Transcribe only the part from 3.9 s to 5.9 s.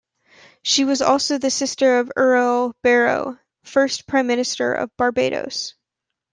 Prime Minister of Barbados.